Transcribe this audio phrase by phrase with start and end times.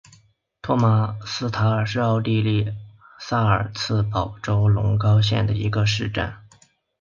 [0.63, 1.15] 托马
[1.53, 2.73] 塔尔是奥地利
[3.19, 6.33] 萨尔茨堡州隆高县的一个市镇。